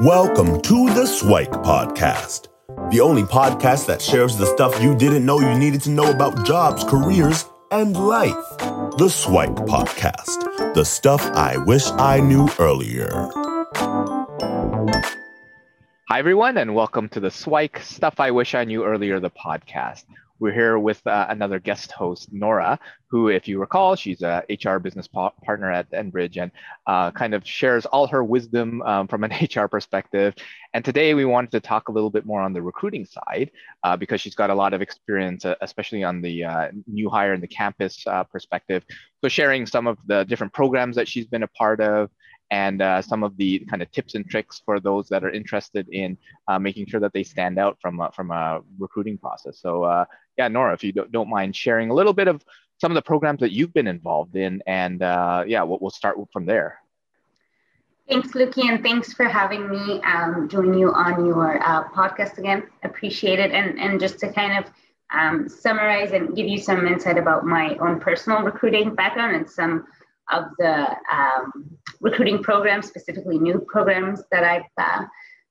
[0.00, 2.48] Welcome to the Swike Podcast,
[2.90, 6.44] the only podcast that shares the stuff you didn't know you needed to know about
[6.44, 8.34] jobs, careers, and life.
[8.98, 13.08] The Swike Podcast, the stuff I wish I knew earlier.
[16.10, 20.04] Hi, everyone, and welcome to the Swike Stuff I Wish I Knew Earlier, the podcast.
[20.38, 22.78] We're here with uh, another guest host, Nora,
[23.08, 26.50] who, if you recall, she's a HR business pa- partner at Enbridge and
[26.86, 30.34] uh, kind of shares all her wisdom um, from an HR perspective.
[30.74, 33.50] And today we wanted to talk a little bit more on the recruiting side
[33.82, 37.32] uh, because she's got a lot of experience, uh, especially on the uh, new hire
[37.32, 38.84] and the campus uh, perspective.
[39.22, 42.10] So sharing some of the different programs that she's been a part of,
[42.50, 45.88] and uh, some of the kind of tips and tricks for those that are interested
[45.90, 46.16] in
[46.48, 49.58] uh, making sure that they stand out from uh, from a recruiting process.
[49.60, 50.04] So uh,
[50.38, 52.44] yeah, Nora, if you don't, mind sharing a little bit of
[52.78, 56.16] some of the programs that you've been involved in, and uh, yeah, we'll, we'll start
[56.32, 56.78] from there.
[58.08, 62.62] Thanks, Lukey, and thanks for having me um, join you on your uh, podcast again.
[62.84, 63.50] Appreciate it.
[63.50, 64.70] And, and just to kind of
[65.12, 69.86] um, summarize and give you some insight about my own personal recruiting background and some
[70.30, 75.04] of the um, recruiting programs, specifically new programs that I've uh,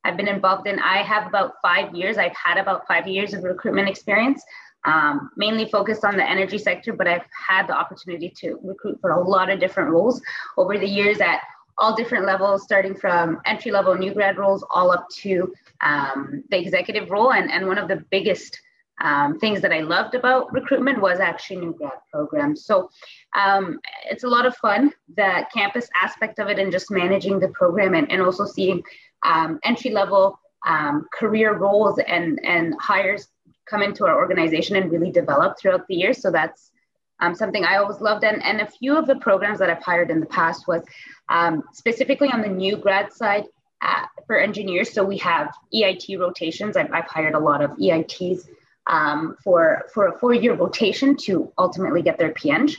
[0.04, 0.80] I've been involved in.
[0.80, 2.18] I have about five years.
[2.18, 4.44] I've had about five years of recruitment experience,
[4.86, 9.10] um, mainly focused on the energy sector, but I've had the opportunity to recruit for
[9.12, 10.22] a lot of different roles
[10.58, 11.42] over the years at
[11.78, 16.58] all different levels, starting from entry level new grad roles all up to um, the
[16.58, 17.34] executive role.
[17.34, 18.62] And, and one of the biggest
[19.02, 22.66] um, things that I loved about recruitment was actually new grad programs.
[22.66, 22.90] So
[23.36, 23.80] um,
[24.10, 27.94] it's a lot of fun, the campus aspect of it and just managing the program
[27.94, 28.84] and, and also seeing
[29.24, 33.28] um, entry level um, career roles and, and hires
[33.70, 36.14] come into our organization and really develop throughout the year.
[36.14, 36.72] So that's
[37.20, 38.24] um, something I always loved.
[38.24, 40.84] And, and a few of the programs that I've hired in the past was
[41.30, 43.46] um, specifically on the new grad side
[43.82, 44.94] uh, for engineers.
[44.94, 46.78] So we have EIT rotations.
[46.78, 48.48] I've, I've hired a lot of EITs
[48.88, 52.70] um, for, for a four-year rotation to ultimately get their PEng.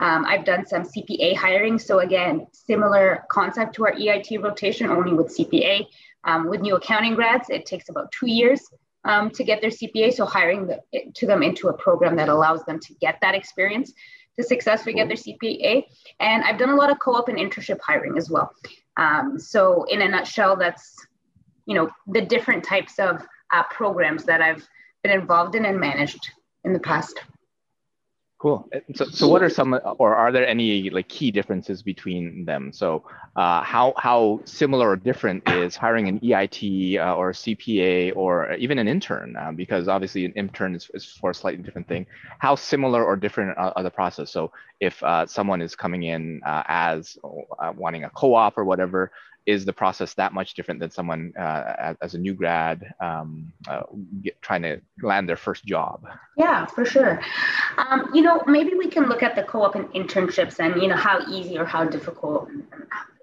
[0.00, 1.78] Um, I've done some CPA hiring.
[1.78, 5.86] So again, similar concept to our EIT rotation, only with CPA.
[6.24, 8.60] Um, with new accounting grads, it takes about two years
[9.04, 10.12] um, to get their CPA.
[10.12, 10.80] So hiring the,
[11.14, 13.92] to them into a program that allows them to get that experience
[14.38, 15.84] to successfully get their CPA.
[16.20, 18.52] And I've done a lot of co-op and internship hiring as well.
[18.96, 20.94] Um, so in a nutshell, that's
[21.66, 23.22] you know the different types of
[23.52, 24.66] uh, programs that I've
[25.02, 26.30] been involved in and managed
[26.64, 27.20] in the past.
[28.38, 28.68] Cool.
[28.94, 32.72] So, so what are some, or are there any like key differences between them?
[32.72, 33.04] So,
[33.36, 38.78] uh, how how similar or different is hiring an EIT uh, or CPA or even
[38.78, 39.36] an intern?
[39.36, 42.04] Uh, because obviously an intern is, is, for a slightly different thing.
[42.40, 44.32] How similar or different are, are the process?
[44.32, 49.12] So, if uh, someone is coming in uh, as uh, wanting a co-op or whatever,
[49.46, 53.82] is the process that much different than someone uh, as a new grad um, uh,
[54.22, 56.06] get, trying to land their first job?
[56.36, 57.20] Yeah, for sure.
[57.76, 60.96] Um, you know, maybe we can look at the co-op and internships and you know
[60.96, 62.48] how easy or how difficult.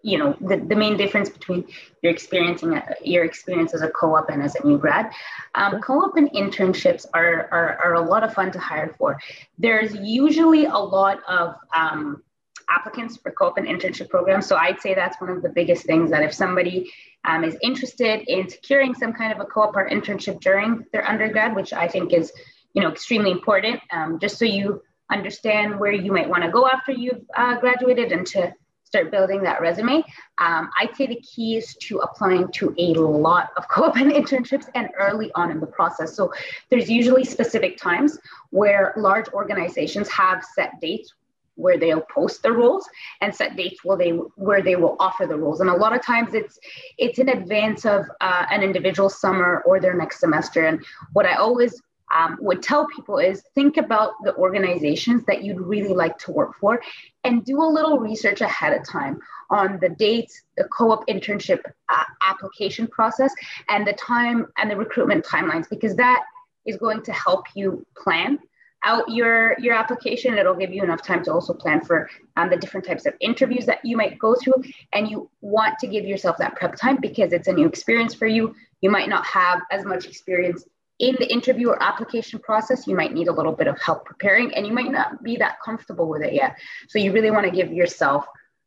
[0.02, 1.66] You know, the, the main difference between
[2.02, 5.12] your experiencing a, your experience as a co-op and as a new grad.
[5.56, 9.20] Um, co-op and internships are, are are a lot of fun to hire for.
[9.58, 12.24] There's usually a lot of um,
[12.70, 14.46] applicants for co-op and internship programs.
[14.46, 16.92] So I'd say that's one of the biggest things that if somebody
[17.26, 21.56] um, is interested in securing some kind of a co-op or internship during their undergrad,
[21.56, 22.32] which I think is,
[22.74, 24.82] you know, extremely important, um, just so you
[25.12, 28.54] understand where you might want to go after you've uh, graduated and to
[28.90, 30.04] start building that resume.
[30.40, 34.68] Um, I'd say the key is to applying to a lot of co-op and internships
[34.74, 36.16] and early on in the process.
[36.16, 36.34] So
[36.72, 38.18] there's usually specific times
[38.50, 41.14] where large organizations have set dates
[41.60, 42.88] where they'll post the roles
[43.22, 44.12] and set dates where they
[44.48, 46.60] where they will offer the roles and a lot of times it's
[46.98, 50.66] it's in advance of uh, an individual summer or their next semester.
[50.66, 50.84] And
[51.14, 51.82] what i always
[52.12, 56.56] um, would tell people is think about the organizations that you'd really like to work
[56.60, 56.82] for
[57.24, 59.20] and do a little research ahead of time
[59.52, 61.60] on the dates the co-op internship
[61.90, 63.34] uh, application process
[63.70, 66.24] and the time and the recruitment timelines because that
[66.66, 68.40] is going to help you plan
[68.84, 72.58] out your your application it'll give you enough time to also plan for um, the
[72.58, 74.64] different types of interviews that you might go through.
[74.94, 78.28] And you want to give yourself that prep time because it's a new experience for
[78.28, 78.56] you.
[78.82, 80.64] You might not have as much experience
[81.00, 82.88] in the interview or application process.
[82.88, 85.58] You might need a little bit of help preparing and you might not be that
[85.64, 86.58] comfortable with it yet.
[86.88, 88.26] So you really want to give yourself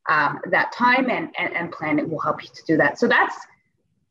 [0.09, 2.99] um, that time and, and and plan it will help you to do that.
[2.99, 3.37] So that's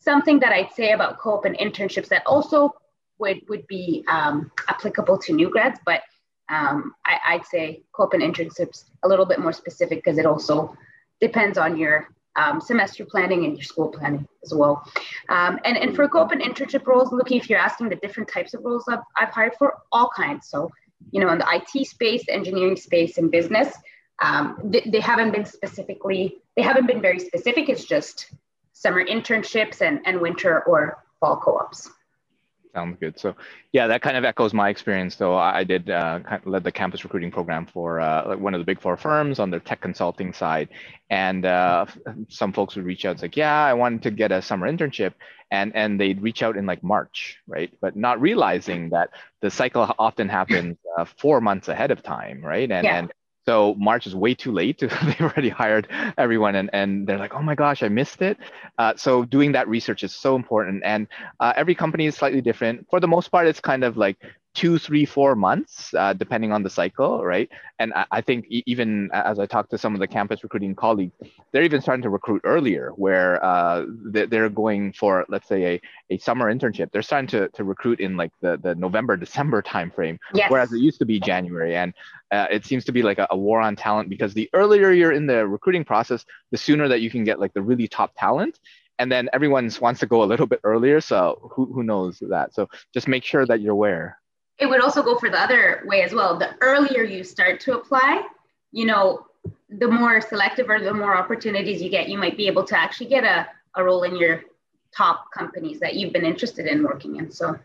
[0.02, 2.74] something that i'd say about co-op and internships that also
[3.22, 6.02] would would be um, applicable to new grads, but
[6.50, 10.76] um, I, would say co-op and internships a little bit more specific because it also
[11.22, 14.86] depends on your um, semester planning and your school planning as well.
[15.30, 18.54] Um, and, and for co-op and internship roles, looking if you're asking the different types
[18.54, 20.48] of roles I've, I've hired for, all kinds.
[20.50, 20.70] So,
[21.12, 23.74] you know, in the IT space, engineering space, and business,
[24.22, 27.70] um, they, they haven't been specifically, they haven't been very specific.
[27.70, 28.34] It's just
[28.74, 31.90] summer internships and, and winter or fall co-ops.
[32.74, 33.20] Sounds good.
[33.20, 33.36] So
[33.74, 35.16] yeah, that kind of echoes my experience.
[35.16, 38.80] Though I did uh, led the campus recruiting program for uh, one of the big
[38.80, 40.70] four firms on their tech consulting side,
[41.10, 41.86] and uh,
[42.30, 45.14] some folks would reach out and like, yeah, I wanted to get a summer internship,
[45.52, 47.72] and and they'd reach out in like March, right?
[47.82, 49.10] But not realizing that
[49.42, 52.72] the cycle often happens uh, four months ahead of time, right?
[52.72, 53.00] And yeah.
[53.00, 53.14] and
[53.46, 54.80] so March is way too late.
[54.80, 58.38] They've already hired everyone, and, and they're like, oh my gosh, I missed it.
[58.78, 60.84] Uh, so doing that research is so important.
[60.86, 61.08] And
[61.40, 62.88] uh, every company is slightly different.
[62.90, 64.18] For the most part, it's kind of like
[64.54, 67.50] two, three, four months, uh, depending on the cycle, right?
[67.80, 71.14] And I, I think even as I talk to some of the campus recruiting colleagues,
[71.52, 75.82] they're even starting to recruit earlier, where uh, they're going for, let's say, a,
[76.14, 76.92] a summer internship.
[76.92, 80.52] They're starting to, to recruit in like the, the November, December timeframe, yes.
[80.52, 81.76] whereas it used to be January.
[81.76, 81.94] And
[82.32, 85.14] uh, it seems to be like a, a war on talent because the earlier you're
[85.14, 88.60] in the recruiting process, the sooner that you can get like the really top talent
[89.00, 92.54] and then everyone wants to go a little bit earlier so who, who knows that
[92.54, 94.21] so just make sure that you're aware
[94.62, 96.38] it would also go for the other way as well.
[96.38, 98.24] The earlier you start to apply,
[98.72, 99.26] you know,
[99.70, 103.08] the more selective or the more opportunities you get, you might be able to actually
[103.08, 104.44] get a, a role in your
[104.96, 107.32] top companies that you've been interested in working in.
[107.32, 107.58] So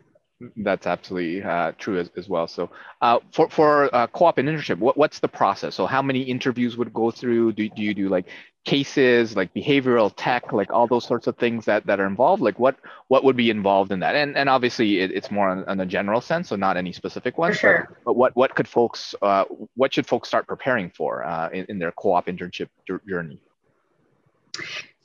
[0.56, 2.46] that's absolutely uh, true as, as well.
[2.46, 5.74] So uh, for, for uh, co-op and internship, what, what's the process?
[5.74, 7.52] So how many interviews would go through?
[7.52, 8.26] Do, do you do like
[8.64, 12.42] cases, like behavioral tech, like all those sorts of things that, that are involved?
[12.42, 12.76] Like what
[13.08, 14.14] what would be involved in that?
[14.14, 17.38] And and obviously it, it's more on, on, a general sense, so not any specific
[17.38, 17.56] ones.
[17.56, 17.86] Sure.
[17.88, 19.44] But, but what what could folks uh,
[19.74, 22.68] what should folks start preparing for uh, in, in their co-op internship
[23.08, 23.40] journey?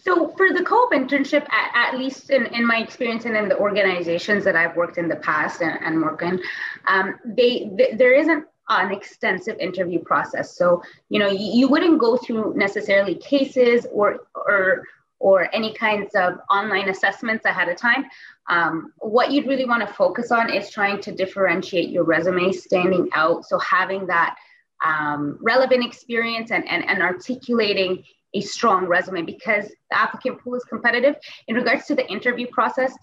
[0.04, 3.58] So for the co-op internship, at, at, least in, in my experience and in the
[3.58, 6.42] organizations that I've worked in the past and, and work in,
[6.88, 10.56] um, they, they, there isn't an extensive interview process.
[10.58, 14.84] So you know you, you wouldn't go through necessarily cases or or
[15.20, 18.06] or any kinds of online assessments ahead of time.
[18.50, 23.08] Um, what you'd really want to focus on is trying to differentiate your resume standing
[23.14, 23.46] out.
[23.46, 24.36] So having that
[24.84, 30.64] um, relevant experience and, and, and articulating a strong resume because the applicant pool is
[30.64, 31.16] competitive.
[31.48, 32.94] In regards to the interview process,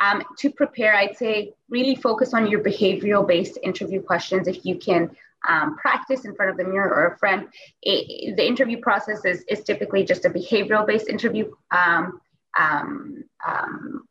[0.00, 4.46] um, to prepare, I'd say really focus on your behavioral based interview questions.
[4.46, 5.10] If you can
[5.48, 7.48] um, practice in front of the mirror or a friend,
[7.82, 11.50] it, the interview process is, is typically just a behavioral based interview.
[11.70, 12.20] Um,
[12.58, 14.08] um, um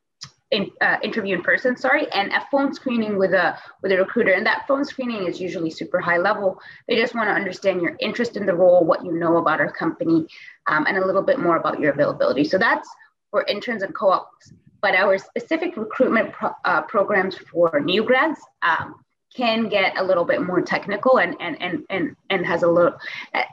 [0.52, 4.32] in, uh, interview in person, sorry, and a phone screening with a with a recruiter.
[4.32, 6.60] And that phone screening is usually super high level.
[6.88, 9.72] They just want to understand your interest in the role, what you know about our
[9.72, 10.28] company,
[10.68, 12.46] um, and a little bit more about your availability.
[12.46, 12.88] So that's
[13.32, 14.54] for interns and co-ops.
[14.82, 18.96] But our specific recruitment pro- uh, programs for new grads um,
[19.36, 22.98] can get a little bit more technical and and and and, and has a little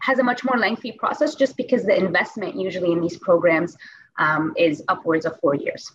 [0.01, 3.77] has a much more lengthy process just because the investment usually in these programs
[4.19, 5.91] um, is upwards of four years.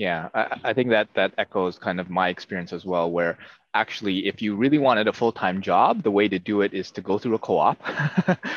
[0.00, 3.36] Yeah, I, I, think that that echoes kind of my experience as well, where
[3.74, 6.90] actually, if you really wanted a full time job, the way to do it is
[6.92, 7.78] to go through a co op.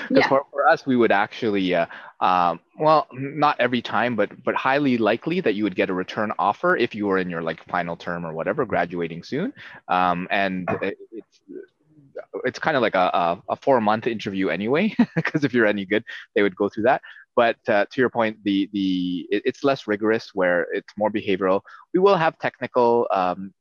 [0.10, 0.26] yeah.
[0.30, 1.88] for, for us, we would actually, uh,
[2.22, 6.32] um, well, not every time, but but highly likely that you would get a return
[6.40, 9.52] offer if you were in your like final term or whatever, graduating soon.
[9.90, 10.70] Um, and
[11.12, 11.42] it's
[12.46, 15.84] it's kind of like a, a, a four month interview anyway, because if you're any
[15.84, 17.02] good, they would go through that.
[17.36, 21.62] But uh, to your point, the the it, it's less rigorous where it's more behavioral.
[21.94, 23.54] We will have technical um,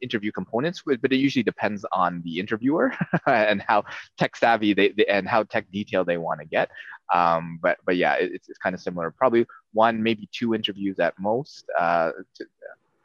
[0.00, 2.92] interview components, but it usually depends on the interviewer
[3.26, 3.84] and how
[4.18, 6.70] tech savvy they, they, and how tech detailed they want to get.
[7.12, 9.10] Um, but but yeah, it, it's, it's kind of similar.
[9.10, 11.64] Probably one, maybe two interviews at most.
[11.78, 12.46] Uh, to,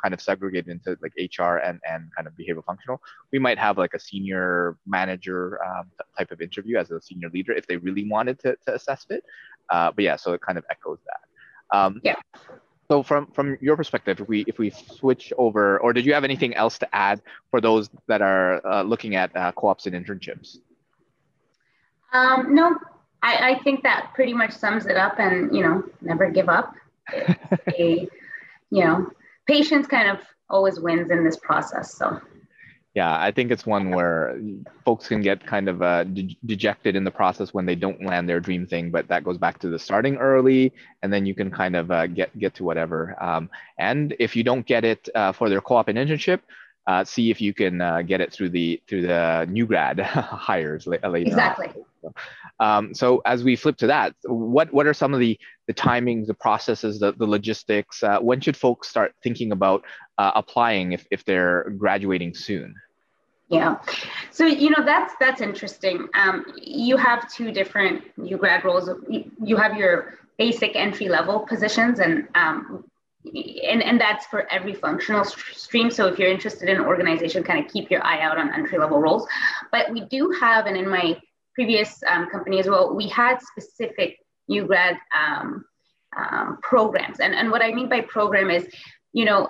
[0.02, 3.02] kind of segregated into like HR and, and kind of behavioral functional.
[3.32, 7.54] We might have like a senior manager um, type of interview as a senior leader
[7.54, 9.24] if they really wanted to, to assess it.
[9.70, 11.78] Uh, but yeah, so it kind of echoes that.
[11.78, 12.16] Um, yeah.
[12.90, 16.24] So from from your perspective, if we if we switch over, or did you have
[16.24, 17.22] anything else to add
[17.52, 20.58] for those that are uh, looking at uh, co-ops and internships?
[22.14, 22.78] Um, no,
[23.22, 25.20] I, I think that pretty much sums it up.
[25.20, 26.76] And you know, never give up.
[27.78, 28.08] a,
[28.70, 29.10] you know,
[29.48, 30.20] patience kind of
[30.50, 31.94] always wins in this process.
[31.94, 32.22] So
[32.98, 34.40] yeah i think it's one where
[34.86, 38.28] folks can get kind of uh, de- dejected in the process when they don't land
[38.30, 41.50] their dream thing but that goes back to the starting early and then you can
[41.52, 43.00] kind of uh, get get to whatever
[43.30, 46.40] um, and if you don't get it uh, for their co-op and internship
[46.88, 50.00] uh, see if you can uh, get it through the through the new grad
[50.50, 51.70] hires later exactly
[52.02, 52.14] So,
[52.60, 55.38] um, so as we flip to that, what what are some of the
[55.68, 58.04] the timings, the processes, the, the logistics?
[58.04, 59.84] Uh, when should folks start thinking about
[60.18, 62.76] uh, applying if if they're graduating soon?
[63.50, 63.78] Yeah,
[64.32, 66.08] so you know that's that's interesting.
[66.14, 68.90] Um, you have two different new grad roles.
[69.42, 72.84] You have your basic entry level positions, and um,
[73.26, 75.90] and, and that's for every functional stream.
[75.92, 79.00] So if you're interested in organization, kind of keep your eye out on entry level
[79.00, 79.28] roles.
[79.72, 81.20] But we do have, and in my
[81.56, 85.66] previous um, company as well, we had specific new grad um,
[86.16, 87.20] um, programs.
[87.20, 88.68] And, and what I mean by program is,
[89.14, 89.50] you know,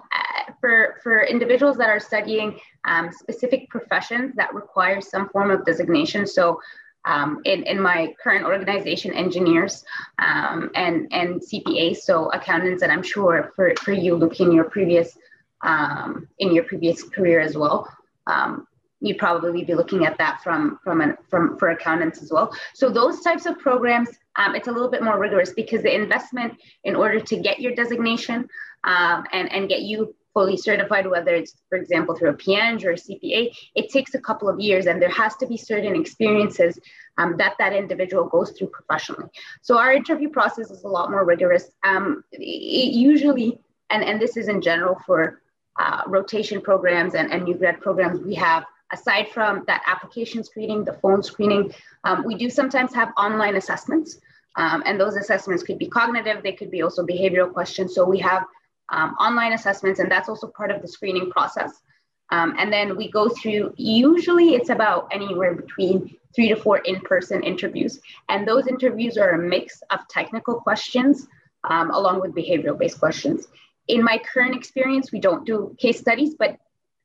[0.60, 6.26] for, for individuals that are studying um, specific professions that require some form of designation.
[6.26, 6.60] So
[7.06, 9.84] um, in, in my current organization, engineers
[10.20, 14.66] um, and, and CPAs, so accountants, and I'm sure for, for you, Luke, in your
[14.66, 15.18] previous
[15.62, 17.92] um, in your previous career as well,
[18.28, 18.68] um,
[19.00, 22.52] you'd probably be looking at that from from an, from for accountants as well.
[22.74, 26.58] So those types of programs, um, it's a little bit more rigorous because the investment
[26.84, 28.48] in order to get your designation
[28.84, 32.92] um, and and get you fully certified, whether it's, for example, through a PEng or
[32.92, 36.78] a CPA, it takes a couple of years and there has to be certain experiences
[37.18, 39.28] um, that that individual goes through professionally.
[39.64, 41.72] So our interview process is a lot more rigorous.
[41.84, 43.58] Um, it usually,
[43.90, 45.42] and, and this is in general for
[45.80, 48.64] uh, rotation programs and, and new grad programs, we have
[48.94, 54.20] aside from that application screening, the phone screening, um, we do sometimes have online assessments.
[54.56, 57.96] Um, and those assessments could be cognitive, they could be also behavioral questions.
[57.96, 58.44] So we have
[58.90, 61.82] um, online assessments, and that's also part of the screening process.
[62.30, 67.00] Um, and then we go through, usually it's about anywhere between three to four in
[67.02, 68.00] person interviews.
[68.30, 71.28] And those interviews are a mix of technical questions
[71.64, 73.48] um, along with behavioral based questions.
[73.88, 76.58] In my current experience, we don't do case studies, but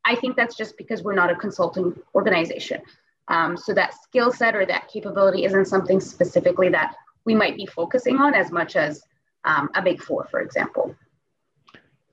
[0.04, 2.82] I think that's just because we're not a consulting organization.
[3.28, 7.66] Um, so that skill set or that capability isn't something specifically that we might be
[7.66, 9.04] focusing on as much as
[9.44, 10.94] um, a big four, for example.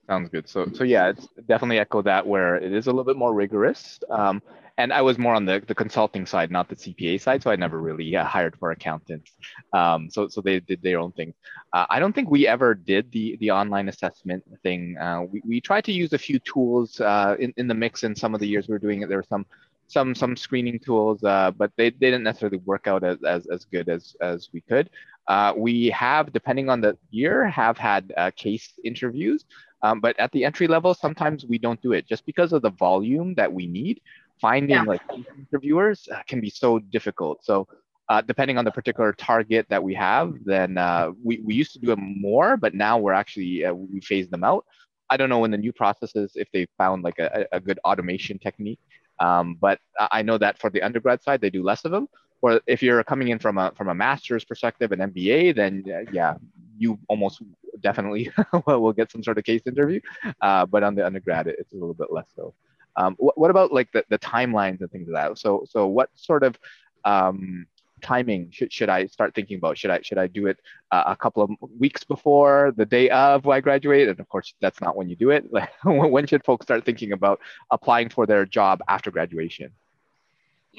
[0.09, 0.49] Sounds good.
[0.49, 3.99] So, so yeah, it's definitely echo that where it is a little bit more rigorous.
[4.09, 4.41] Um,
[4.79, 7.43] and I was more on the, the consulting side, not the CPA side.
[7.43, 9.31] So I never really uh, hired for accountants.
[9.71, 11.35] Um, so, so they did their own thing.
[11.73, 14.97] Uh, I don't think we ever did the, the online assessment thing.
[14.97, 18.15] Uh, we, we tried to use a few tools uh, in, in the mix in
[18.15, 19.09] some of the years we were doing it.
[19.09, 19.45] There were some
[19.89, 23.65] some some screening tools, uh, but they, they didn't necessarily work out as, as, as
[23.65, 24.89] good as, as we could.
[25.29, 29.45] Uh, we have, depending on the year, have had uh, case interviews.
[29.83, 32.71] Um, but at the entry level, sometimes we don't do it just because of the
[32.71, 34.01] volume that we need.
[34.41, 34.83] Finding yeah.
[34.83, 35.01] like
[35.37, 37.45] interviewers uh, can be so difficult.
[37.45, 37.67] So
[38.09, 41.79] uh, depending on the particular target that we have, then uh, we, we used to
[41.79, 44.65] do it more, but now we're actually, uh, we phase them out.
[45.11, 48.39] I don't know in the new processes if they found like a, a good automation
[48.39, 48.79] technique,
[49.19, 52.07] um, but I know that for the undergrad side, they do less of them.
[52.41, 56.09] Or if you're coming in from a from a master's perspective, an MBA, then uh,
[56.11, 56.35] yeah,
[56.77, 57.41] you almost
[57.81, 58.31] definitely
[58.65, 59.99] will get some sort of case interview.
[60.41, 62.53] Uh, but on the undergrad, it's a little bit less so.
[62.95, 65.37] Um, what, what, about like the, the timelines and things like that?
[65.37, 66.57] So, so what sort of
[67.05, 67.65] um,
[68.01, 69.77] timing should, should I start thinking about?
[69.77, 70.59] Should I should I do it
[70.91, 74.09] uh, a couple of weeks before the day of I graduate?
[74.09, 75.45] And of course, that's not when you do it.
[75.83, 77.39] when should folks start thinking about
[77.71, 79.71] applying for their job after graduation?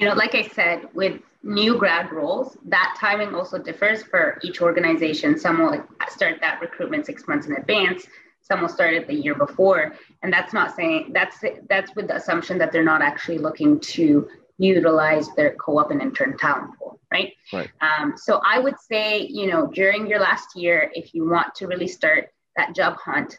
[0.01, 4.59] You know, like I said, with new grad roles, that timing also differs for each
[4.59, 5.37] organization.
[5.37, 8.07] Some will start that recruitment six months in advance.
[8.41, 9.93] Some will start it the year before,
[10.23, 14.27] and that's not saying that's that's with the assumption that they're not actually looking to
[14.57, 17.33] utilize their co-op and intern talent pool, right?
[17.53, 17.69] Right.
[17.81, 21.67] Um, so I would say, you know, during your last year, if you want to
[21.67, 23.37] really start that job hunt,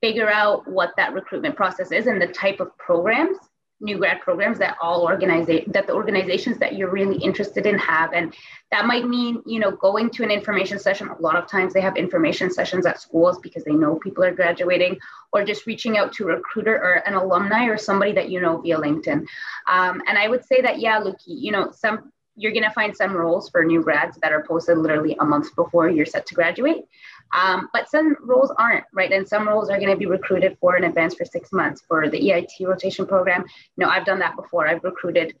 [0.00, 3.36] figure out what that recruitment process is and the type of programs
[3.80, 8.12] new grad programs that all organize that the organizations that you're really interested in have.
[8.12, 8.34] And
[8.70, 11.08] that might mean you know going to an information session.
[11.08, 14.34] A lot of times they have information sessions at schools because they know people are
[14.34, 14.98] graduating
[15.32, 18.60] or just reaching out to a recruiter or an alumni or somebody that you know
[18.60, 19.26] via linkedin.
[19.66, 22.96] Um, and i would say that yeah Luki, you know some you're going to find
[22.96, 26.34] some roles for new grads that are posted literally a month before you're set to
[26.34, 26.84] graduate
[27.32, 29.12] um, but some roles aren't, right?
[29.12, 32.08] And some roles are going to be recruited for in advance for six months for
[32.08, 33.44] the EIT rotation program.
[33.76, 34.66] You know, I've done that before.
[34.66, 35.36] I've recruited,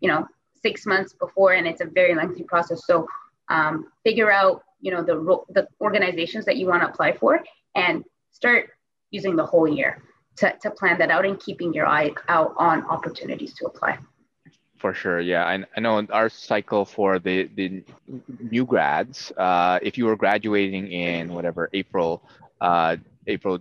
[0.00, 0.26] you know,
[0.62, 2.86] six months before, and it's a very lengthy process.
[2.86, 3.06] So
[3.48, 5.16] um, figure out, you know, the
[5.50, 7.42] the organizations that you want to apply for,
[7.74, 8.70] and start
[9.10, 10.02] using the whole year
[10.36, 13.98] to, to plan that out and keeping your eye out on opportunities to apply
[14.78, 15.20] for sure.
[15.20, 17.82] Yeah, I, I know our cycle for the the
[18.50, 22.22] new grads, uh, if you were graduating in whatever April,
[22.60, 23.58] uh, April,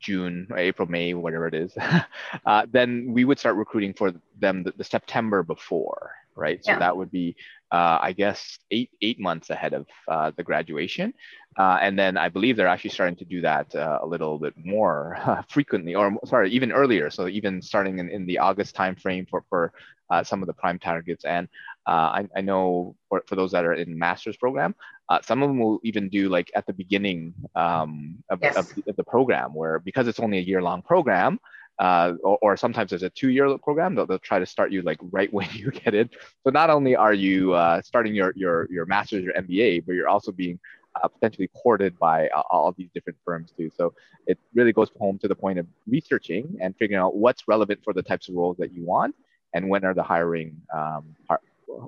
[0.00, 1.76] June, April, May, whatever it is,
[2.46, 6.64] uh, then we would start recruiting for them the, the September before, right?
[6.64, 6.78] So Yeah.
[6.80, 7.36] that would be,
[7.72, 11.12] uh, I guess, eight eight months ahead of uh, the graduation.
[11.58, 14.54] Uh, and then I believe they're actually starting to do that uh, a little bit
[14.56, 15.18] more
[15.50, 17.10] frequently, or sorry, even earlier.
[17.10, 19.72] So even starting in, in the August timeframe for for
[20.10, 21.24] uh, some of the prime targets.
[21.24, 21.48] And
[21.86, 24.74] uh, I, I know for, for those that are in master's program,
[25.10, 28.56] uh, some of them will even do like at the beginning um, of, Yes.
[28.56, 31.38] of, of the program, where because it's only a year long program,
[31.78, 33.94] uh, or, or sometimes there's a two-year program.
[33.94, 36.10] They'll, they'll try to start you like right when you get in.
[36.44, 40.08] So not only are you uh, starting your your your master's, your MBA, but you're
[40.08, 40.58] also being
[41.02, 43.70] uh, potentially courted by uh, all these different firms too.
[43.76, 43.94] So
[44.26, 47.92] it really goes home to the point of researching and figuring out what's relevant for
[47.92, 49.14] the types of roles that you want,
[49.54, 51.14] and when are the hiring, um,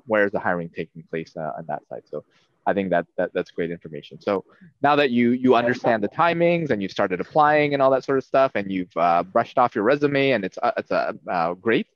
[0.05, 2.03] where is the hiring taking place uh, on that side.
[2.09, 2.23] So
[2.71, 4.19] I think that, that that's great information.
[4.21, 4.45] So
[4.81, 8.17] now that you you understand the timings and you've started applying and all that sort
[8.17, 11.53] of stuff, and you've uh, brushed off your resume and it's uh, it's uh, uh,
[11.53, 11.87] great.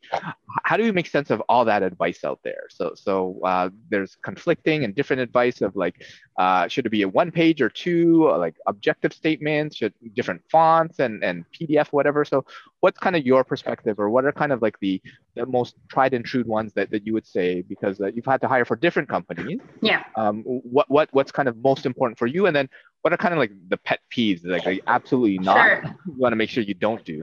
[0.63, 2.65] How do you make sense of all that advice out there?
[2.69, 5.95] So so uh, there's conflicting and different advice of like
[6.37, 10.41] uh, should it be a one page or two, or like objective statements, should different
[10.51, 12.25] fonts and and PDF whatever.
[12.25, 12.45] So
[12.85, 15.01] what's kind of your perspective, or what are kind of like the
[15.37, 18.41] the most tried and true ones that, that you would say because uh, you've had
[18.45, 19.59] to hire for different companies
[19.91, 20.01] Yeah.
[20.21, 20.35] um,
[20.75, 22.67] what what what's kind of most important for you and then
[23.01, 25.81] what are kind of like the pet peeves like, like absolutely not Sure.
[26.07, 27.19] you want to make sure you don't do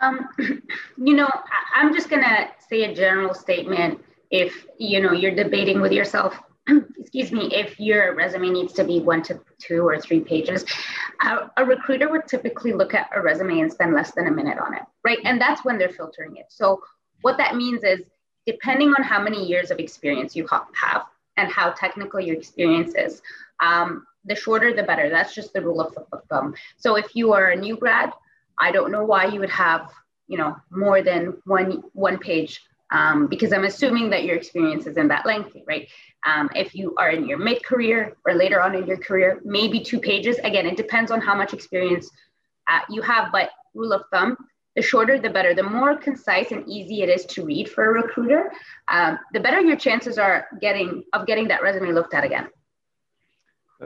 [0.00, 0.28] Um,
[1.08, 1.28] you know,
[1.78, 3.92] I'm just gonna say a general statement.
[4.30, 6.32] If you know you're debating with yourself,
[6.98, 10.64] excuse me, if your resume needs to be one to two or three pages,
[11.22, 14.58] a, a recruiter would typically look at a resume and spend less than a minute
[14.58, 15.18] on it, right?
[15.24, 16.46] And that's when they're filtering it.
[16.48, 16.82] So
[17.22, 18.00] what that means is,
[18.46, 21.02] depending on how many years of experience you have
[21.36, 23.20] and how technical your experience is,
[23.60, 25.10] um, the shorter the better.
[25.10, 25.94] That's just the rule of
[26.28, 26.54] thumb.
[26.76, 28.12] So if you are a new grad
[28.58, 29.90] I don't know why you would have,
[30.26, 35.08] you know, more than one one page um, because I'm assuming that your experience isn't
[35.08, 35.88] that lengthy, right?
[36.26, 39.80] Um, if you are in your mid career or later on in your career, maybe
[39.80, 40.38] two pages.
[40.42, 42.10] Again, it depends on how much experience
[42.66, 44.36] uh, you have, but rule of thumb,
[44.74, 45.54] the shorter the better.
[45.54, 48.52] The more concise and easy it is to read for a recruiter,
[48.88, 52.48] um, the better your chances are getting of getting that resume looked at again.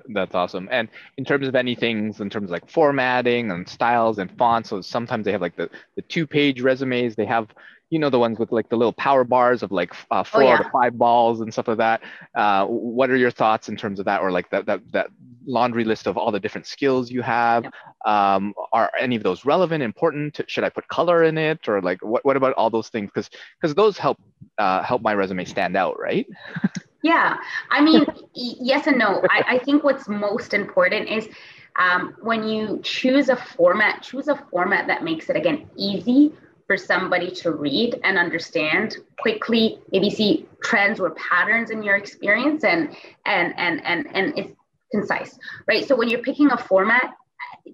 [0.09, 0.69] That's awesome.
[0.71, 4.71] And in terms of any things in terms of like formatting and styles and fonts
[4.71, 7.15] so sometimes they have like the, the two page resumes.
[7.15, 7.49] They have
[7.91, 10.57] you know the ones with like the little power bars of like uh, four yeah.
[10.57, 12.01] to five balls and stuff like that.
[12.35, 15.09] Uh, what are your thoughts in terms of that or like that that, that
[15.45, 17.67] laundry list of all the different skills you have?
[18.07, 20.41] Um, are any of those relevant important?
[20.47, 21.69] Should i put color in it?
[21.69, 23.11] Or like what, what about all those things?
[23.13, 23.29] Because
[23.61, 24.19] because those help
[24.57, 26.27] uh, help my resume stand out right
[27.03, 27.37] Yeah,
[27.71, 29.23] I mean, yes and no.
[29.29, 31.29] I, I think what's most important is
[31.77, 36.33] um, when you choose a format, choose a format that makes it again easy
[36.67, 42.63] for somebody to read and understand quickly, maybe see trends or patterns in your experience,
[42.63, 42.95] and
[43.27, 44.53] and and and and it's
[44.93, 45.37] concise,
[45.67, 45.87] right?
[45.87, 47.15] So when you're picking a format,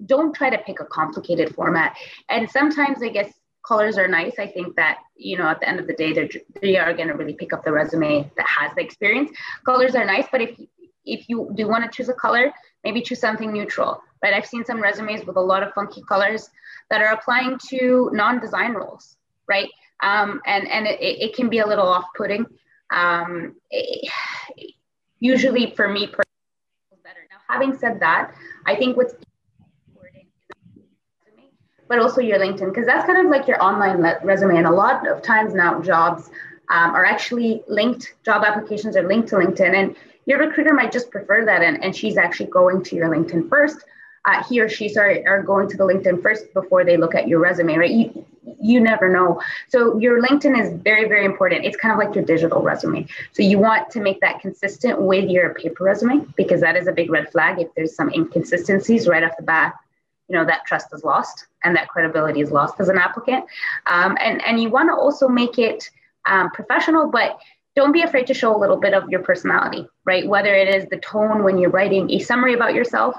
[0.06, 1.96] don't try to pick a complicated format.
[2.30, 3.32] And sometimes, I guess
[3.68, 4.38] colors are nice.
[4.38, 6.28] I think that you know at the end of the day, they're
[6.62, 9.30] they are going to really pick up the resume that has the experience.
[9.64, 10.58] Colors are nice, but if
[11.04, 12.52] if you do want to choose a color,
[12.84, 14.02] maybe choose something neutral.
[14.22, 14.34] Right?
[14.34, 16.50] I've seen some resumes with a lot of funky colors
[16.90, 19.16] that are applying to non-design roles.
[19.46, 19.70] Right?
[20.02, 22.46] Um, and and it, it can be a little off-putting.
[22.90, 24.10] Um, it,
[25.20, 27.24] usually, for me, better.
[27.30, 28.32] Now, having said that,
[28.66, 29.14] I think what's
[31.88, 34.56] but also your LinkedIn, because that's kind of like your online le- resume.
[34.56, 36.30] And a lot of times now, jobs
[36.70, 39.74] um, are actually linked, job applications are linked to LinkedIn.
[39.74, 39.96] And
[40.26, 41.62] your recruiter might just prefer that.
[41.62, 43.78] And, and she's actually going to your LinkedIn first.
[44.24, 47.28] Uh, he or she, sorry, are going to the LinkedIn first before they look at
[47.28, 47.90] your resume, right?
[47.90, 48.26] You,
[48.60, 49.40] you never know.
[49.68, 51.64] So your LinkedIn is very, very important.
[51.64, 53.06] It's kind of like your digital resume.
[53.32, 56.92] So you want to make that consistent with your paper resume because that is a
[56.92, 57.58] big red flag.
[57.58, 59.74] If there's some inconsistencies right off the bat,
[60.28, 63.44] you know that trust is lost and that credibility is lost as an applicant.
[63.86, 65.90] Um, and and you want to also make it
[66.26, 67.38] um, professional but
[67.76, 70.26] don't be afraid to show a little bit of your personality right?
[70.26, 73.14] Whether it is the tone when you're writing a summary about yourself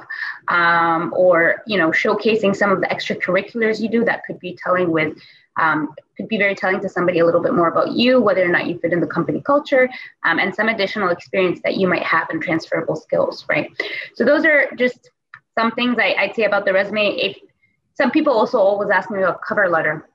[0.47, 4.89] um, or you know showcasing some of the extracurriculars you do that could be telling
[4.91, 5.17] with
[5.59, 8.49] um, could be very telling to somebody a little bit more about you whether or
[8.49, 9.87] not you fit in the company culture
[10.25, 13.69] um, and some additional experience that you might have and transferable skills right?
[14.15, 15.11] So those are just
[15.59, 17.07] some things I, would say about the resume.
[17.27, 17.37] If
[17.95, 20.07] some people also always ask me about cover letter.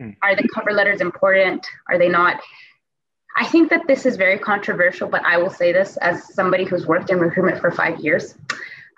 [0.00, 0.16] Mm.
[0.22, 1.64] Are the cover letters important?
[1.88, 2.40] Are they not?
[3.36, 6.86] I think that this is very controversial, but I will say this as somebody who's
[6.86, 8.34] worked in recruitment for five years.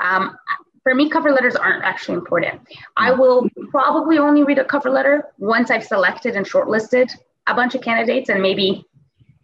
[0.03, 0.39] Um,
[0.83, 2.63] for me, cover letters aren't actually important.
[2.97, 7.15] I will probably only read a cover letter once I've selected and shortlisted
[7.47, 8.87] a bunch of candidates and maybe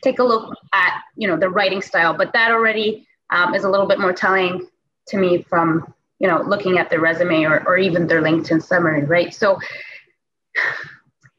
[0.02, 3.68] take a look at you know the writing style but that already um, is a
[3.68, 4.68] little bit more telling
[5.08, 9.04] to me from you know looking at their resume or, or even their linkedin summary
[9.04, 9.34] right?
[9.34, 9.58] So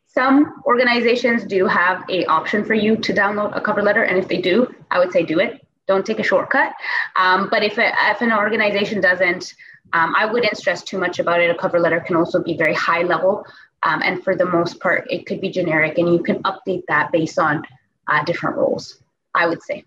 [0.08, 4.28] some organizations do have a option for you to download a cover letter and if
[4.28, 5.64] they do i would say do it.
[5.88, 6.74] Don't take a shortcut.
[7.16, 9.54] Um, but if, if an organization doesn't
[9.94, 11.50] um, i wouldn't stress too much about it.
[11.50, 13.46] A cover letter can also be very high level
[13.84, 17.12] um, and for the most part it could be generic and you can update that
[17.12, 17.64] based on
[18.08, 19.02] uh, different roles
[19.36, 19.84] i would say.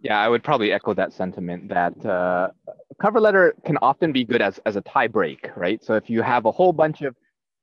[0.00, 2.48] Yeah, I would probably echo that sentiment that uh,
[3.00, 5.82] cover letter can often be good as, as a tie break, right?
[5.82, 7.14] So if you have a whole bunch of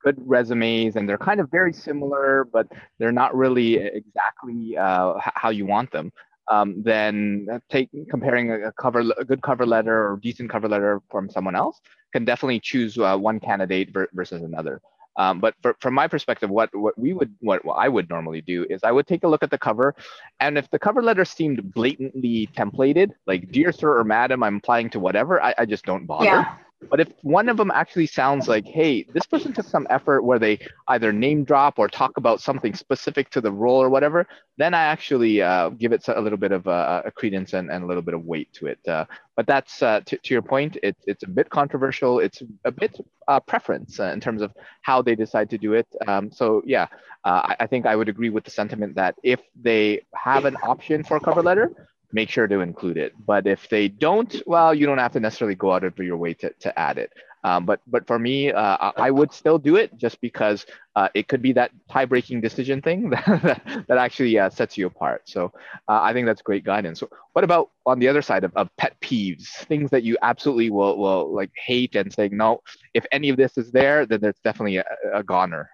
[0.04, 2.68] good resumes and they're kind of very similar, but
[3.00, 6.12] they're not really exactly uh, how you want them,
[6.50, 11.30] um, then take comparing a cover a good cover letter or decent cover letter from
[11.30, 11.82] someone else
[12.14, 14.80] can definitely choose uh, one candidate versus another.
[15.18, 18.42] Um, but for, from my perspective, what, what we would, what, what I would normally
[18.42, 19.96] do is I would take a look at the cover,
[20.40, 24.90] and if the cover letter seemed blatantly templated, like "Dear Sir" or "Madam," I'm applying
[24.92, 26.26] to whatever, I, I just don't bother.
[26.26, 26.56] Yeah.
[26.90, 30.40] But if one of them actually sounds like, hey, this person took some effort where
[30.40, 34.74] they either name drop or talk about something specific to the role or whatever, then
[34.74, 37.88] I actually uh, give it a little bit of uh, a credence and, and, a
[37.88, 38.80] little bit of weight to it.
[38.88, 42.20] Uh, but that's uh, to, to, your point, it, it's a bit controversial.
[42.20, 45.88] It's a bit uh, preference uh, in terms of how they decide to do it.
[46.08, 46.88] Um, so yeah,
[47.24, 51.04] I, I think I would agree with the sentiment that if they have an option
[51.04, 53.14] for a cover letter, make sure to include it.
[53.28, 56.34] But if they don't, well, you don't have to necessarily go out of your way
[56.36, 57.12] to, to add it.
[57.44, 61.28] Um, but but for me, uh, I would still do it just because uh, it
[61.28, 65.22] could be that tie-breaking decision thing that, that actually uh, sets you apart.
[65.26, 65.54] So
[65.88, 67.02] uh, I think that's great guidance.
[67.02, 70.72] So what about on the other side of, of pet peeves, things that you absolutely
[70.72, 72.62] will will like hate and saying no,
[72.96, 75.70] if any of this is there, then there's definitely a, a goner.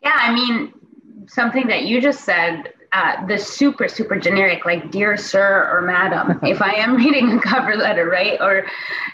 [0.00, 0.72] Yeah, I mean
[1.26, 6.40] something that you just said uh, the super super generic like dear sir or madam
[6.42, 8.40] if i am reading a cover letter right?
[8.40, 8.64] Or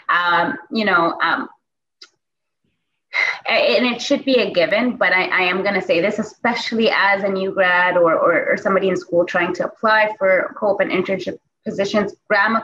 [0.07, 1.49] um, you know um,
[3.45, 6.89] and it should be a given but i, I am going to say this especially
[6.91, 10.79] as a new grad or, or, or somebody in school trying to apply for co-op
[10.79, 12.63] and internship positions grammar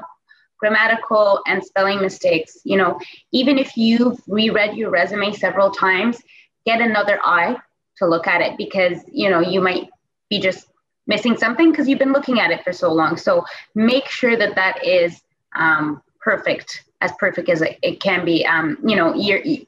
[0.58, 2.98] grammatical and spelling mistakes you know
[3.34, 6.18] even if you've reread your resume several times
[6.66, 7.58] get another eye
[7.98, 9.90] to look at it because you know you might
[10.30, 10.69] be just
[11.08, 13.18] missing something because you've been looking at it for so long.
[13.18, 15.22] So make sure that that is
[15.56, 18.46] um, perfect, as perfect as it, it can be.
[18.46, 19.16] Um, you know,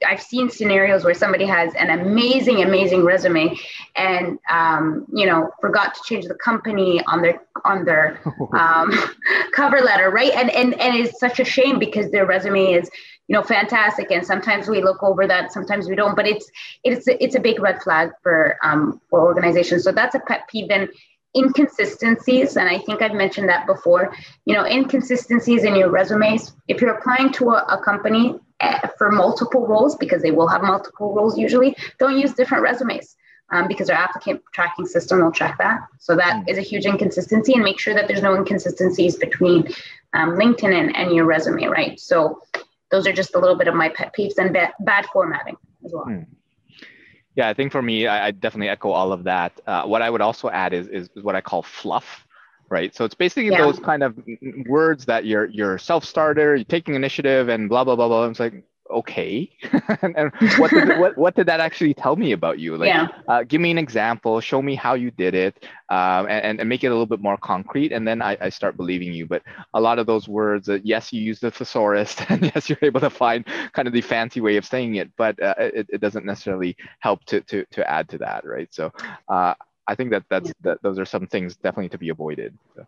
[0.06, 3.58] I've seen scenarios where somebody has an amazing, amazing resume,
[3.96, 8.20] and um, you know, forgot to change the company on their on their
[8.52, 8.92] um,
[9.52, 10.32] cover letter, right?
[10.32, 12.90] And and and it's such a shame because their resume is
[13.28, 16.50] you know fantastic and sometimes we look over that sometimes we don't but it's
[16.82, 20.70] it's it's a big red flag for um for organizations so that's a pet peeve
[20.70, 20.88] and
[21.36, 24.14] inconsistencies and i think i've mentioned that before
[24.44, 29.10] you know inconsistencies in your resumes if you're applying to a, a company uh, for
[29.10, 33.16] multiple roles because they will have multiple roles usually don't use different resumes
[33.50, 36.48] um, because our applicant tracking system will track that so that mm.
[36.48, 39.66] is a huge inconsistency and make sure that there's no inconsistencies between
[40.12, 42.42] um, linkedin and, and your resume right so
[42.90, 45.92] those are just a little bit of my pet peeves and bad, bad formatting as
[45.94, 46.26] well mm.
[47.34, 49.58] Yeah, I think for me, I, I definitely echo all of that.
[49.66, 52.26] Uh, what I would also add is, is what I call fluff,
[52.68, 52.94] right?
[52.94, 53.62] So it's basically yeah.
[53.62, 54.18] those kind of
[54.66, 58.26] words that you're you're self-starter, you're taking initiative, and blah blah blah blah.
[58.26, 59.50] It's like okay?
[60.02, 62.76] And, what, did, what, what did that actually tell me about you?
[62.76, 63.08] Like yeah.
[63.28, 66.82] uh, give me an example show me how you did it um, and, and make
[66.84, 69.26] it a little bit more concrete and then I, I start believing you.
[69.26, 69.42] But
[69.74, 73.00] a lot of those words uh, yes you use the thesaurus and yes you're able
[73.00, 76.24] to find kind of the fancy way of saying it but uh, it, it doesn't
[76.24, 78.68] necessarily help to, to, to add to that right?
[78.72, 78.92] So
[79.28, 79.54] uh,
[79.86, 82.86] I think that that's that those are some things definitely to be avoided so.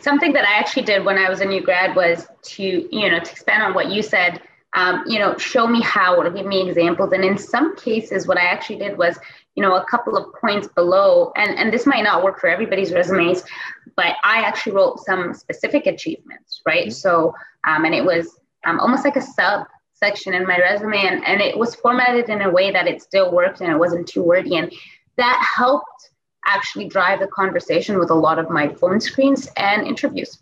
[0.00, 3.20] Something that I actually did when I was a new grad was to, you know,
[3.20, 4.40] to expand on what you said,
[4.74, 7.12] um, you know, show me how or give me examples.
[7.12, 9.18] And in some cases, what I actually did was,
[9.56, 12.92] you know, a couple of points below, and, and this might not work for everybody's
[12.92, 13.42] resumes,
[13.96, 16.88] but I actually wrote some specific achievements, right?
[16.88, 16.92] Mm-hmm.
[16.92, 17.34] So,
[17.66, 21.40] um, and it was um, almost like a sub section in my resume, and, and
[21.40, 24.56] it was formatted in a way that it still worked and it wasn't too wordy.
[24.56, 24.72] And
[25.16, 26.10] that helped
[26.46, 30.40] actually drive the conversation with a lot of my phone screens and interviews.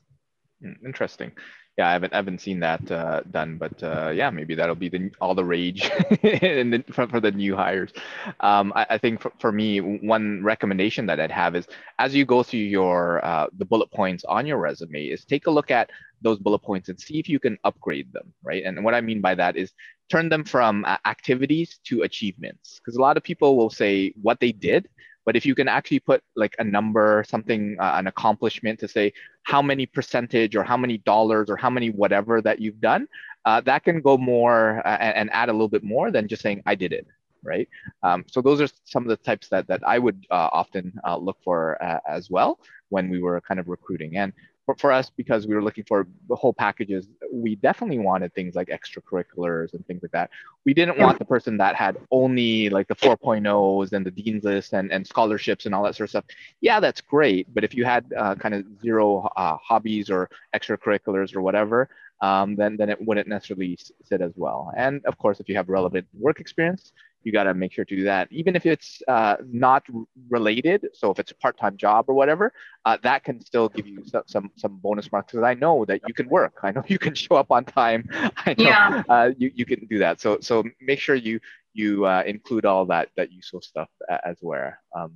[0.62, 1.33] Hmm, interesting
[1.79, 4.88] yeah, I haven't I haven't seen that uh, done, but uh, yeah, maybe that'll be
[4.88, 5.83] the all the rage
[6.23, 7.93] the, for, for, the new hires.
[8.41, 11.69] Um, I, I, think for, for me, one recommendation that I'd have is
[12.01, 15.53] as you go through your uh, the bullet points on your resume, is take a
[15.53, 18.64] look at those bullet points and see if you can upgrade them, right?
[18.64, 19.73] And what I mean by that is
[20.11, 24.51] turn them from activities to achievements, because a lot of people will say what they
[24.51, 24.88] did,
[25.29, 29.12] but if you can actually put like a number something uh, an accomplishment to say
[29.43, 33.07] how many percentage or how many dollars or how many whatever that you've done
[33.45, 36.62] uh, that can go more uh, and, add a little bit more than just saying
[36.73, 37.07] i did it
[37.45, 37.69] right?
[38.03, 41.19] Um, so those are some of the types that that i would uh, often uh,
[41.27, 44.17] look for uh, as well when we were kind of recruiting.
[44.17, 44.33] And
[44.68, 48.54] for, for us, because we were looking for the whole packages, we definitely wanted things
[48.54, 50.28] like extracurriculars and things like that.
[50.66, 54.74] We didn't want the person that had only like the 4.0s and the dean's list
[54.74, 56.24] and, and scholarships and all that sort of stuff.
[56.61, 57.46] Yeah, that's great.
[57.54, 61.88] But if you had uh, kind of zero uh, hobbies or extracurriculars or whatever,
[62.20, 64.72] um, then then it wouldn't necessarily sit as well.
[64.76, 67.96] And of course, if you have relevant work experience, you got to make sure to
[67.96, 69.85] do that, even if it's uh, not
[70.28, 70.87] related.
[70.94, 72.52] So if it's a part-time job or whatever,
[72.85, 76.00] uh, that can still give you some some, some bonus marks because I know that
[76.07, 76.54] you can work.
[76.62, 78.09] I know you can show up on time.
[78.12, 79.02] I know yeah.
[79.09, 80.20] uh, you you can do that.
[80.20, 81.40] So so make sure you
[81.79, 83.91] you uh, include all that that useful stuff
[84.31, 84.73] as well.
[84.99, 85.12] Um,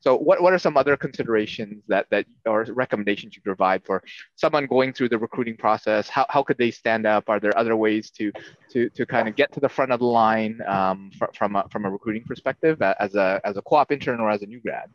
[0.00, 4.02] so what, what are some other considerations that, that or recommendations you provide for
[4.36, 6.08] someone going through the recruiting process?
[6.08, 7.24] How, how could they stand up?
[7.28, 8.30] Are there other ways to,
[8.72, 11.86] to, to kind of get to the front of the line um, from, a, from
[11.86, 14.90] a recruiting perspective as a, as a co-op intern or as a new grad?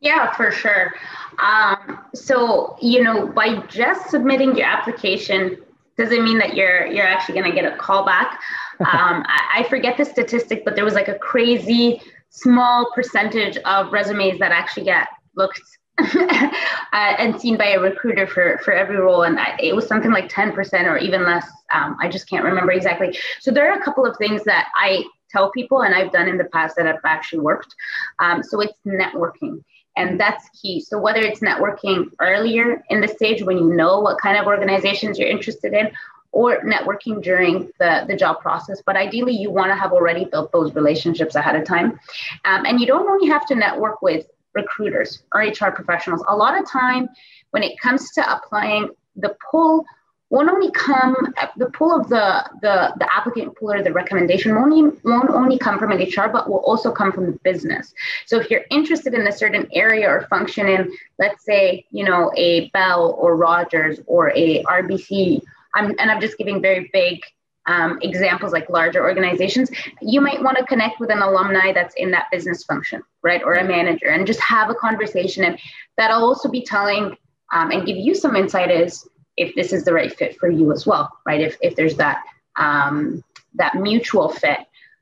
[0.00, 0.94] Yeah, for sure.
[1.38, 5.58] Um, so, you know, by just submitting your application
[5.96, 8.40] doesn't mean that you're you're actually going to get a call back.
[8.80, 13.92] Um, I, I, forget the statistic, but there was like a crazy small percentage of
[13.92, 15.60] resumes that actually get looked
[15.98, 16.50] uh,
[16.92, 19.22] and seen by a recruiter for, for every role.
[19.22, 21.46] And I, it was something like 10% or even less.
[21.72, 23.16] Um, I just can't remember exactly.
[23.40, 26.38] So there are a couple of things that I tell people and I've done in
[26.38, 27.74] the past that have actually worked.
[28.18, 29.62] Um, so it's networking.
[29.96, 30.80] And that's key.
[30.80, 35.18] So whether it's networking earlier in the stage when you know what kind of organizations
[35.18, 35.90] you're interested in,
[36.32, 38.82] or networking during the, the job process.
[38.84, 42.00] But ideally, you want to have already built those relationships ahead of time.
[42.46, 46.24] Um, and you don't only have to network with recruiters or HR professionals.
[46.28, 47.08] A lot of time,
[47.50, 49.84] when it comes to applying, the pull
[50.32, 51.14] won't only come
[51.58, 52.26] the pull of the
[52.62, 56.28] the, the applicant pool or the recommendation won't, only, won't only come from an HR,
[56.32, 57.92] but will also come from the business.
[58.26, 62.32] So if you're interested in a certain area or function in, let's say, you know,
[62.36, 65.42] a Bell or Rogers or a RBC
[65.74, 67.20] I'm, and I'm just giving very big
[67.66, 72.10] um, examples like larger organizations, you might want to connect with an alumni that's in
[72.10, 73.42] that business function, right?
[73.42, 75.44] Or a manager and just have a conversation.
[75.44, 75.58] And
[75.96, 77.16] that'll also be telling
[77.52, 80.72] um, and give you some insight as if this is the right fit for you
[80.72, 81.40] as well, right?
[81.40, 82.22] If, if there's that,
[82.56, 83.22] um,
[83.54, 84.60] that mutual fit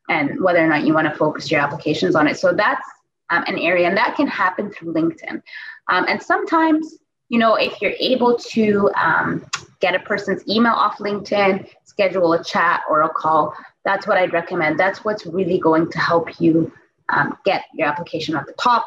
[0.08, 2.38] and whether or not you want to focus your applications on it.
[2.38, 2.86] So that's
[3.30, 5.42] um, an area and that can happen through LinkedIn.
[5.88, 6.98] Um, and sometimes
[7.30, 9.46] you know, if you're able to um,
[9.78, 14.32] get a person's email off LinkedIn, schedule a chat or a call, that's what I'd
[14.32, 14.78] recommend.
[14.78, 16.70] That's what's really going to help you
[17.08, 18.86] um, get your application at the top.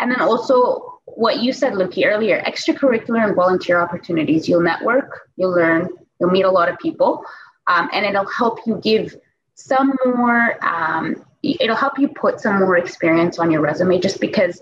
[0.00, 4.48] And then also, what you said, Luki, earlier extracurricular and volunteer opportunities.
[4.48, 5.88] You'll network, you'll learn,
[6.20, 7.24] you'll meet a lot of people,
[7.66, 9.16] um, and it'll help you give
[9.54, 14.60] some more, um, it'll help you put some more experience on your resume just because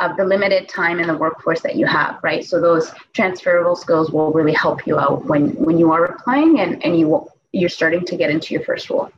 [0.00, 2.44] of the limited time in the workforce that you have, right?
[2.44, 6.84] So those transferable skills will really help you out when when you are applying and
[6.84, 9.10] and you will, you're starting to get into your first role.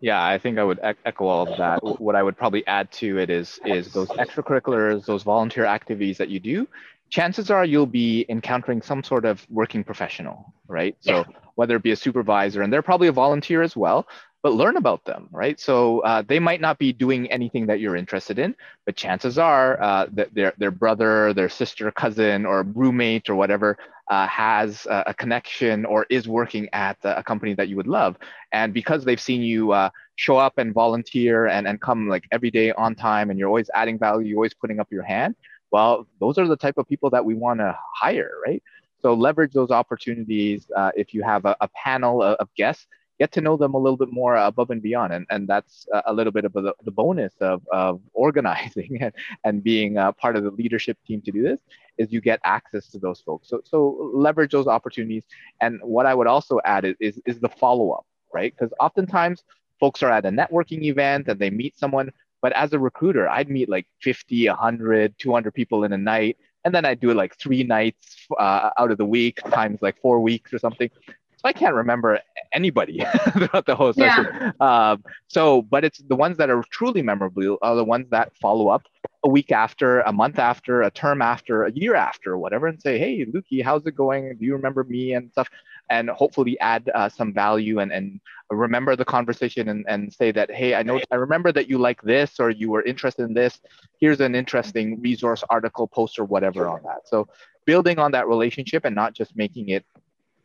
[0.00, 2.00] Yeah, I think I would echo all of that.
[2.00, 6.30] What I would probably add to it is is those extracurriculars, those volunteer activities that
[6.30, 6.66] you do.
[7.10, 10.96] Chances are you'll be encountering some sort of working professional, right?
[11.00, 11.24] So yeah.
[11.56, 14.06] whether it be a supervisor, and they're probably a volunteer as well,
[14.42, 15.60] but learn about them, right?
[15.60, 18.54] So uh, they might not be doing anything that you're interested in,
[18.86, 23.76] but chances are uh, that their their brother, their sister, cousin, or roommate or whatever
[24.10, 28.16] uh, has a, connection or is working at a company that you would love,
[28.52, 32.50] and because they've seen you uh, show up and volunteer and and come like every
[32.50, 35.34] day on time, and you're always adding value, you're always putting up your hand.
[35.70, 38.62] Well, those are the type of people that we want to hire, right?
[39.02, 40.66] So leverage those opportunities.
[40.74, 42.86] Uh, if you have a, a panel of guests
[43.20, 45.12] get to know them a little bit more above and beyond.
[45.12, 49.12] And, and that's a little bit of the, the bonus of, of organizing and,
[49.44, 51.60] and being part of the leadership team to do this
[51.98, 53.48] is you get access to those folks.
[53.48, 55.24] So, so leverage those opportunities.
[55.60, 58.54] And what I would also add is, is, is the follow-up, right?
[58.56, 59.44] Because oftentimes
[59.78, 63.50] folks are at a networking event and they meet someone, but as a recruiter, I'd
[63.50, 66.38] meet like 50, 100, 200 people in a night.
[66.64, 70.00] And then I'd do it like three nights uh, out of the week times like
[70.00, 70.90] four weeks or something.
[71.40, 72.20] So I can't remember
[72.52, 74.28] anybody throughout the whole session.
[74.30, 74.52] Yeah.
[74.60, 78.68] Um, so, but it's the ones that are truly memorable are the ones that follow
[78.68, 78.86] up
[79.24, 82.98] a week after, a month after, a term after, a year after, whatever, and say,
[82.98, 84.36] hey, Lukey, how's it going?
[84.36, 85.48] Do you remember me and stuff?
[85.88, 90.50] And hopefully add uh, some value and, and remember the conversation and, and say that,
[90.50, 93.60] hey, I know I remember that you like this or you were interested in this.
[93.98, 97.08] Here's an interesting resource article, post, or whatever on that.
[97.08, 97.28] So
[97.64, 99.86] building on that relationship and not just making it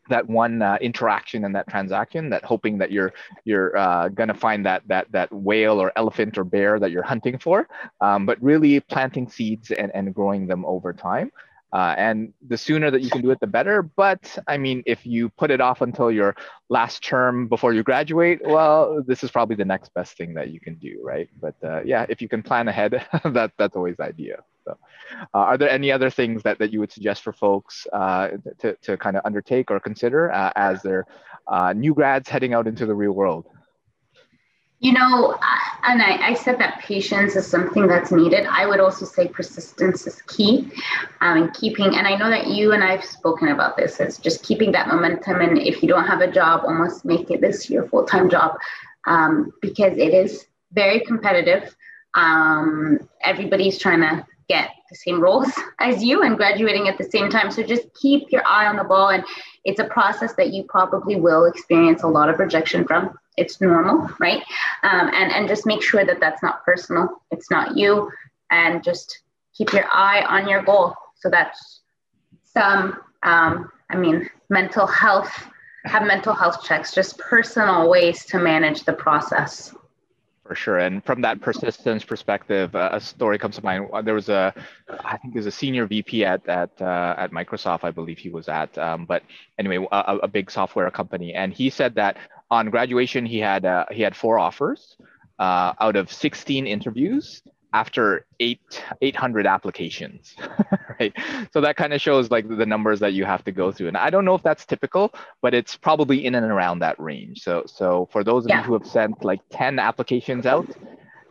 [0.09, 3.13] that one uh, interaction and that transaction that hoping that you're
[3.43, 7.03] you're uh, going to find that that that whale or elephant or bear that you're
[7.03, 7.67] hunting for
[8.01, 11.31] um, but really planting seeds and, and growing them over time
[11.75, 13.77] uh, and the sooner that you can do it the better.
[14.03, 16.31] But i mean if you put it off until your
[16.69, 20.59] last term before you graduate well this is probably the next best thing that you
[20.59, 21.29] can do right?
[21.45, 22.91] But uh, yeah if you can plan ahead
[23.37, 24.77] that that's always ideal so,
[25.33, 28.75] uh, are there any other things that, that you would suggest for folks uh, to,
[28.81, 31.05] to kind of undertake or consider uh, as they're
[31.47, 33.45] uh, new grads heading out into the real world?
[34.85, 35.35] You know,
[35.81, 38.45] and I, I, said that patience is something that's needed.
[38.45, 40.71] I would also say persistence is key
[41.21, 44.43] um, and keeping, and I know that you and I've spoken about this, it's just
[44.43, 45.41] keeping that momentum.
[45.41, 48.59] And if you don't have a job, almost make it this your full time job
[49.07, 51.75] um, because it is very competitive.
[52.13, 57.29] Um, everybody's trying to get the same roles as you and graduating at the same
[57.29, 57.49] time.
[57.49, 59.09] So just keep your eye on the ball.
[59.09, 59.23] And
[59.63, 63.17] it's a process that you probably will experience a lot of rejection from.
[63.37, 64.43] It's normal, right?
[64.85, 68.11] Um, and, and just make sure that that's not personal, it's not you.
[68.51, 69.23] And just
[69.55, 70.93] keep your eye on your goal.
[71.15, 71.81] So that's
[72.43, 75.31] some, um, I mean, mental health,
[75.85, 79.73] have mental health checks, just personal ways to manage the process.
[80.45, 83.89] For sure, and from that persistence perspective, uh, a story comes to mind.
[83.91, 84.53] Uh, there was a,
[84.87, 88.47] I think there's a senior VP at at uh, at Microsoft, I believe he was
[88.47, 88.77] at.
[88.77, 89.23] Um, but
[89.57, 92.17] anyway, a, a, big software company, and he said that
[92.51, 94.97] on graduation he had uh, he had four offers
[95.39, 97.41] uh, out of 16 interviews,
[97.75, 100.33] after eight 800 applications
[100.99, 101.13] right?
[101.51, 103.89] So that kind of shows like the numbers that you have to go through.
[103.89, 107.41] And i don't know if that's typical but it's probably in and around that range.
[107.41, 108.59] So so for those of yeah.
[108.59, 110.67] you who have sent like 10 applications out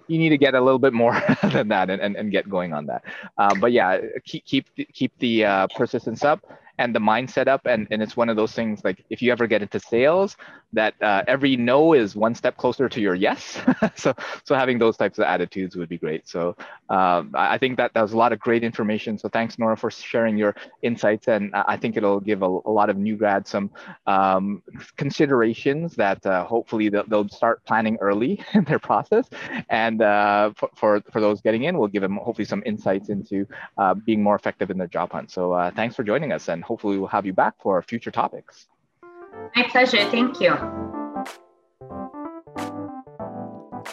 [0.07, 1.15] you need to get a little bit more
[1.55, 3.03] than that and, and, and get going on that.
[3.39, 6.41] Uh, but yeah keep keep keep the uh, persistence up
[6.79, 9.47] and the mindset up and, and it's one of those things like if you ever
[9.47, 10.37] get into sales
[10.73, 13.61] that uh, every no is one step closer to your yes.
[13.97, 16.29] So so having those types of attitudes would be great.
[16.29, 16.57] So
[16.91, 19.19] um, i think that that was a lot of great information.
[19.19, 22.91] So thanks nora for sharing your insights and i think it'll give a, a lot
[22.91, 23.71] of new grads some
[24.07, 24.63] um,
[24.97, 29.29] considerations that uh, hopefully they'll, they'll, start planning early in their process.
[29.71, 33.47] And uh, for, for, for those getting in we'll give them hopefully some insights into
[33.79, 35.31] uh, being more effective in their job hunt.
[35.31, 38.67] So uh, thanks for joining us and hopefully we'll have you back for future topics.
[39.55, 39.99] My pleasure.
[40.11, 40.57] Thank you.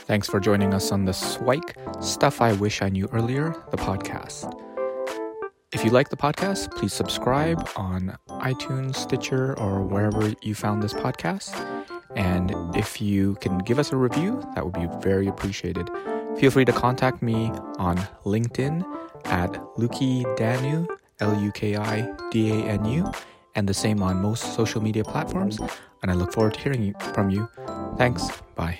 [0.07, 4.57] Thanks for joining us on the Swike Stuff I Wish I Knew Earlier, the podcast.
[5.73, 10.93] If you like the podcast, please subscribe on iTunes, Stitcher, or wherever you found this
[10.93, 11.53] podcast.
[12.15, 15.89] And if you can give us a review, that would be very appreciated.
[16.37, 18.83] Feel free to contact me on LinkedIn
[19.25, 20.87] at Luki Danu,
[21.21, 23.11] L U K I D A N U,
[23.55, 25.59] and the same on most social media platforms.
[26.01, 27.47] And I look forward to hearing from you.
[27.97, 28.29] Thanks.
[28.55, 28.77] Bye.